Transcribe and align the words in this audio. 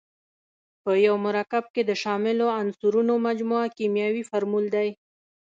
په 0.83 0.91
یو 1.05 1.15
مرکب 1.25 1.65
کې 1.73 1.81
د 1.85 1.91
شاملو 2.03 2.45
عنصرونو 2.59 3.13
مجموعه 3.27 3.67
کیمیاوي 3.77 4.23
فورمول 4.29 4.65
دی. 4.75 4.89